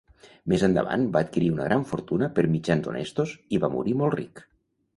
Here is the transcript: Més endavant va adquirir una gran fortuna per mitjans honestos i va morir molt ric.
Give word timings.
Més 0.53 0.63
endavant 0.67 1.03
va 1.17 1.21
adquirir 1.25 1.49
una 1.57 1.67
gran 1.67 1.85
fortuna 1.91 2.31
per 2.39 2.47
mitjans 2.55 2.91
honestos 2.93 3.37
i 3.59 3.63
va 3.67 3.73
morir 3.77 3.97
molt 4.01 4.21
ric. 4.21 4.47